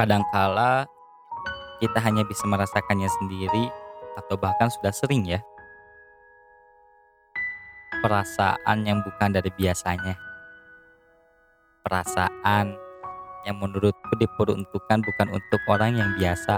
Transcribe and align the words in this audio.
Kadangkala 0.00 0.88
kita 1.76 2.00
hanya 2.00 2.24
bisa 2.24 2.48
merasakannya 2.48 3.04
sendiri 3.20 3.68
atau 4.16 4.32
bahkan 4.40 4.72
sudah 4.72 4.88
sering 4.96 5.28
ya. 5.28 5.44
Perasaan 8.00 8.88
yang 8.88 9.04
bukan 9.04 9.28
dari 9.28 9.52
biasanya. 9.52 10.16
Perasaan 11.84 12.72
yang 13.44 13.60
menurutku 13.60 14.16
diperuntukkan 14.16 15.04
bukan 15.04 15.28
untuk 15.36 15.60
orang 15.68 15.92
yang 15.92 16.16
biasa. 16.16 16.56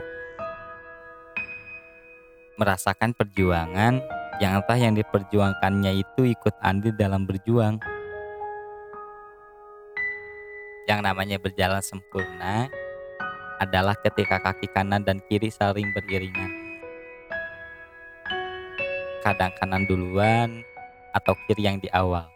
Merasakan 2.62 3.11
perjuangan 3.11 3.98
yang 4.38 4.62
entah 4.62 4.79
yang 4.79 4.95
diperjuangkannya 4.95 5.98
itu 5.98 6.30
ikut 6.30 6.54
andil 6.62 6.95
dalam 6.95 7.27
berjuang. 7.27 7.82
Yang 10.87 11.01
namanya 11.02 11.43
berjalan 11.43 11.82
sempurna 11.82 12.70
adalah 13.62 13.95
ketika 14.02 14.43
kaki 14.43 14.66
kanan 14.75 15.07
dan 15.07 15.23
kiri 15.30 15.47
saling 15.47 15.87
beriringan. 15.95 16.51
Kadang 19.23 19.55
kanan 19.62 19.87
duluan 19.87 20.66
atau 21.15 21.38
kiri 21.47 21.71
yang 21.71 21.79
di 21.79 21.87
awal. 21.95 22.27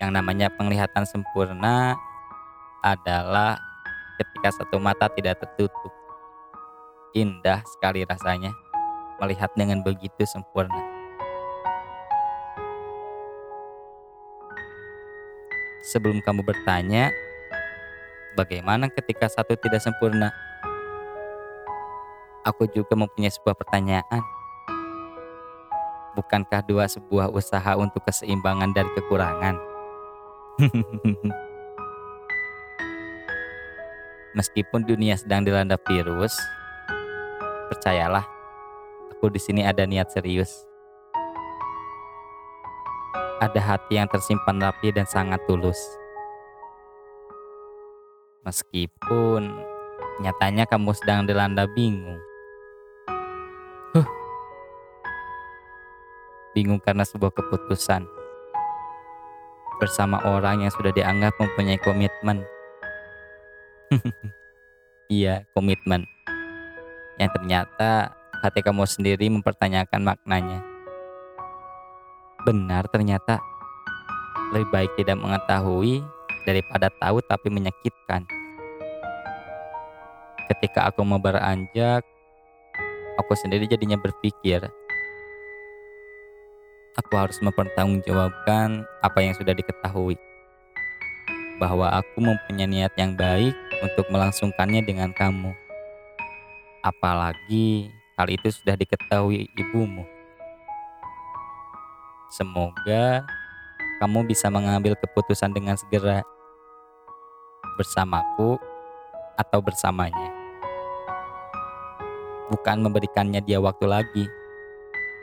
Yang 0.00 0.10
namanya 0.16 0.48
penglihatan 0.56 1.04
sempurna 1.04 1.92
adalah 2.80 3.60
ketika 4.16 4.64
satu 4.64 4.80
mata 4.80 5.12
tidak 5.12 5.44
tertutup. 5.44 5.92
Indah 7.12 7.60
sekali 7.76 8.08
rasanya 8.08 8.56
melihat 9.20 9.52
dengan 9.52 9.84
begitu 9.84 10.24
sempurna. 10.24 10.80
Sebelum 15.92 16.24
kamu 16.24 16.40
bertanya, 16.40 17.12
Bagaimana 18.32 18.88
ketika 18.88 19.28
satu 19.28 19.52
tidak 19.60 19.84
sempurna? 19.84 20.32
Aku 22.48 22.64
juga 22.64 22.96
mempunyai 22.96 23.28
sebuah 23.28 23.52
pertanyaan. 23.52 24.24
Bukankah 26.16 26.64
dua 26.64 26.88
sebuah 26.88 27.28
usaha 27.28 27.76
untuk 27.76 28.08
keseimbangan 28.08 28.72
dari 28.72 28.88
kekurangan? 28.96 29.60
Meskipun 34.40 34.88
dunia 34.88 35.12
sedang 35.20 35.44
dilanda 35.44 35.76
virus, 35.76 36.32
percayalah, 37.68 38.24
aku 39.12 39.28
di 39.28 39.36
sini 39.44 39.60
ada 39.60 39.84
niat 39.84 40.08
serius. 40.08 40.64
Ada 43.44 43.60
hati 43.60 44.00
yang 44.00 44.08
tersimpan 44.08 44.56
rapi 44.56 44.88
dan 44.88 45.04
sangat 45.04 45.44
tulus. 45.44 46.01
Meskipun 48.42 49.54
nyatanya 50.18 50.66
kamu 50.66 50.90
sedang 50.98 51.22
dilanda 51.30 51.62
bingung. 51.70 52.18
Huh. 53.94 54.08
Bingung 56.50 56.82
karena 56.82 57.06
sebuah 57.06 57.30
keputusan. 57.30 58.02
Bersama 59.78 60.18
orang 60.26 60.66
yang 60.66 60.74
sudah 60.74 60.90
dianggap 60.90 61.38
mempunyai 61.38 61.78
komitmen. 61.86 62.42
iya, 65.06 65.46
komitmen. 65.54 66.02
Yang 67.22 67.30
ternyata 67.38 68.10
hati 68.42 68.58
kamu 68.58 68.90
sendiri 68.90 69.30
mempertanyakan 69.30 70.02
maknanya. 70.02 70.66
Benar 72.42 72.90
ternyata. 72.90 73.38
Lebih 74.50 74.68
baik 74.74 74.90
tidak 74.98 75.22
mengetahui 75.22 76.02
daripada 76.42 76.90
tahu 77.00 77.22
tapi 77.24 77.48
menyakitkan. 77.48 78.26
Ketika 80.50 80.90
aku 80.90 81.06
mau 81.06 81.22
beranjak, 81.22 82.04
aku 83.16 83.32
sendiri 83.38 83.64
jadinya 83.64 83.96
berpikir, 83.96 84.68
aku 86.98 87.12
harus 87.16 87.38
mempertanggungjawabkan 87.40 88.84
apa 89.00 89.18
yang 89.24 89.34
sudah 89.38 89.56
diketahui. 89.56 90.18
Bahwa 91.62 91.88
aku 91.94 92.18
mempunyai 92.18 92.66
niat 92.66 92.92
yang 92.98 93.14
baik 93.14 93.54
untuk 93.80 94.10
melangsungkannya 94.10 94.82
dengan 94.82 95.14
kamu. 95.14 95.54
Apalagi 96.82 97.86
hal 98.18 98.26
itu 98.26 98.50
sudah 98.50 98.74
diketahui 98.74 99.46
ibumu. 99.54 100.02
Semoga 102.32 103.22
kamu 104.02 104.26
bisa 104.26 104.50
mengambil 104.50 104.98
keputusan 104.98 105.54
dengan 105.54 105.78
segera 105.78 106.26
bersamaku 107.78 108.58
atau 109.38 109.62
bersamanya. 109.62 110.34
Bukan 112.50 112.82
memberikannya 112.82 113.38
dia 113.46 113.62
waktu 113.62 113.86
lagi, 113.86 114.26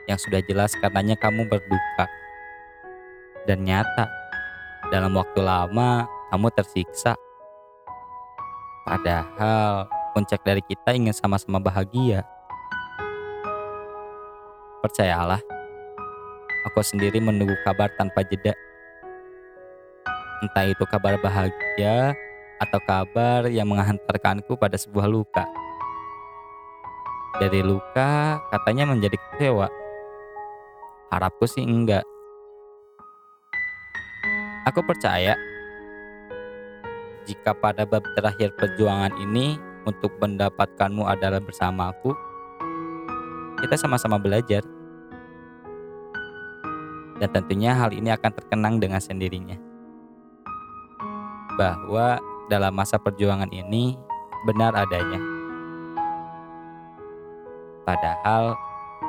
yang 0.07 0.15
sudah 0.15 0.39
jelas 0.47 0.71
karenanya 0.79 1.19
kamu 1.19 1.43
berduka. 1.51 2.07
Dan 3.43 3.67
nyata, 3.67 4.07
dalam 4.95 5.11
waktu 5.11 5.43
lama 5.43 6.07
kamu 6.31 6.47
tersiksa. 6.55 7.19
Padahal 8.87 9.91
puncak 10.15 10.39
dari 10.47 10.63
kita 10.63 10.95
ingin 10.95 11.11
sama-sama 11.11 11.59
bahagia. 11.59 12.23
Percayalah, 14.79 15.43
aku 16.63 16.79
sendiri 16.79 17.19
menunggu 17.19 17.59
kabar 17.67 17.91
tanpa 17.99 18.23
jeda. 18.23 18.55
Entah 20.39 20.65
itu 20.71 20.83
kabar 20.87 21.19
bahagia 21.19 22.15
atau 22.59 22.79
kabar 22.87 23.47
yang 23.51 23.67
menghantarkanku 23.67 24.55
pada 24.55 24.79
sebuah 24.79 25.07
luka. 25.07 25.43
Dari 27.39 27.59
luka 27.59 28.39
katanya 28.51 28.87
menjadi 28.87 29.15
kecewa. 29.15 29.67
Harapku 31.11 31.43
sih 31.43 31.63
enggak. 31.63 32.07
Aku 34.67 34.79
percaya 34.83 35.35
jika 37.29 37.53
pada 37.53 37.85
bab 37.85 38.01
terakhir 38.17 38.57
perjuangan 38.57 39.13
ini 39.21 39.61
untuk 39.85 40.17
mendapatkanmu 40.17 41.05
adalah 41.05 41.37
bersamaku, 41.37 42.17
kita 43.61 43.77
sama-sama 43.77 44.17
belajar. 44.17 44.65
Dan 47.21 47.29
tentunya 47.29 47.77
hal 47.77 47.93
ini 47.93 48.09
akan 48.09 48.31
terkenang 48.33 48.81
dengan 48.81 48.97
sendirinya. 48.97 49.68
Bahwa 51.59 52.23
dalam 52.47 52.71
masa 52.71 52.95
perjuangan 52.95 53.51
ini 53.51 53.99
benar 54.47 54.71
adanya. 54.79 55.19
Padahal 57.83 58.55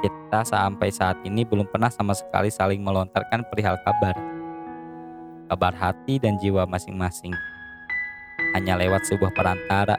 kita 0.02 0.42
sampai 0.42 0.88
saat 0.90 1.20
ini 1.22 1.46
belum 1.46 1.68
pernah 1.70 1.92
sama 1.92 2.16
sekali 2.16 2.50
saling 2.50 2.82
melontarkan 2.82 3.46
perihal 3.46 3.78
kabar. 3.86 4.16
Kabar 5.46 5.74
hati 5.78 6.18
dan 6.18 6.34
jiwa 6.42 6.66
masing-masing. 6.66 7.34
Hanya 8.56 8.74
lewat 8.74 9.06
sebuah 9.06 9.30
perantara 9.30 9.94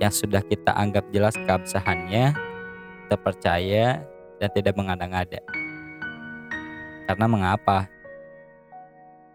yang 0.00 0.12
sudah 0.12 0.40
kita 0.44 0.72
anggap 0.72 1.04
jelas 1.12 1.36
keabsahannya, 1.36 2.32
terpercaya, 3.12 4.00
dan 4.40 4.48
tidak 4.54 4.74
mengada-ngada. 4.76 5.40
Karena 7.04 7.26
mengapa? 7.28 7.90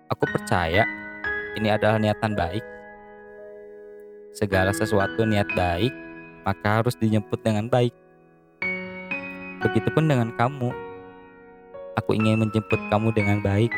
Aku 0.09 0.25
percaya 0.25 0.89
ini 1.57 1.73
adalah 1.73 1.97
niatan 1.97 2.37
baik 2.37 2.61
segala 4.39 4.71
sesuatu 4.71 5.25
niat 5.25 5.49
baik, 5.51 5.93
maka 6.45 6.81
harus 6.81 6.95
dijemput 6.95 7.41
dengan 7.41 7.67
baik. 7.67 7.93
Begitupun 9.59 10.07
dengan 10.07 10.31
kamu. 10.39 10.71
Aku 11.99 12.15
ingin 12.15 12.39
menjemput 12.39 12.79
kamu 12.87 13.11
dengan 13.11 13.43
baik. 13.43 13.75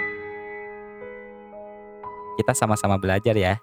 Kita 2.38 2.54
sama-sama 2.54 3.02
belajar 3.02 3.34
ya. 3.34 3.58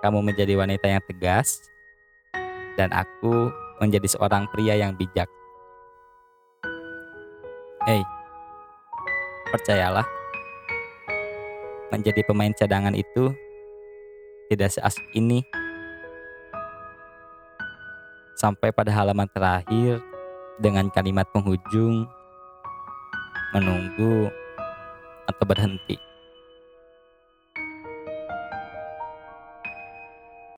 Kamu 0.00 0.24
menjadi 0.24 0.56
wanita 0.56 0.88
yang 0.88 1.04
tegas, 1.04 1.60
dan 2.76 2.92
aku 2.92 3.48
menjadi 3.80 4.04
seorang 4.08 4.48
pria 4.52 4.76
yang 4.76 4.92
bijak. 4.96 5.28
Hei, 7.84 8.00
percayalah, 9.52 10.04
menjadi 11.94 12.26
pemain 12.26 12.50
cadangan 12.50 12.94
itu 12.94 13.30
tidak 14.50 14.74
seasik 14.74 15.06
ini. 15.14 15.46
Sampai 18.34 18.74
pada 18.74 18.90
halaman 18.90 19.30
terakhir 19.30 20.02
dengan 20.58 20.90
kalimat 20.90 21.24
penghujung 21.30 22.04
menunggu 23.54 24.28
atau 25.30 25.44
berhenti. 25.46 26.13